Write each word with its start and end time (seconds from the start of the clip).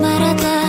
marata 0.00 0.59